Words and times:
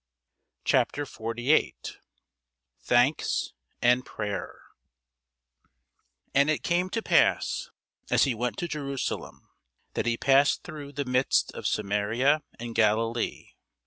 CHAPTER 0.65 1.05
48 1.05 1.99
THANKS 2.79 3.53
AND 3.83 4.03
PRAYER 4.03 4.59
AND 6.33 6.49
it 6.49 6.63
came 6.63 6.89
to 6.89 7.03
pass, 7.03 7.69
as 8.09 8.23
he 8.23 8.33
went 8.33 8.57
to 8.57 8.67
Jerusalem, 8.67 9.47
that 9.93 10.07
he 10.07 10.17
passed 10.17 10.63
through 10.63 10.93
the 10.93 11.05
midst 11.05 11.53
of 11.53 11.67
Samaria 11.67 12.41
and 12.59 12.73
Galilee. 12.73 13.49